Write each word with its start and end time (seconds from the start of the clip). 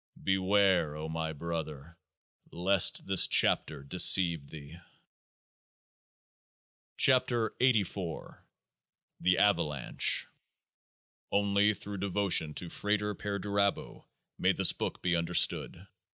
Beware, 0.23 0.95
O 0.95 1.07
my 1.07 1.31
brother, 1.31 1.95
lest 2.49 3.05
this 3.05 3.27
chapter 3.27 3.83
de 3.83 3.99
ceive 3.99 4.47
thee! 4.49 4.79
101 6.97 7.53
KEOAAH 7.61 8.31
nA 8.33 8.37
THE 9.19 9.37
AVALANCHE 9.37 10.25
Only 11.31 11.75
through 11.75 11.97
devotion 11.99 12.55
to 12.55 12.71
FRATER 12.71 13.13
PER 13.13 13.37
DURABO 13.37 14.07
may 14.39 14.53
this 14.53 14.73
book 14.73 15.03
be 15.03 15.15
understood. 15.15 15.85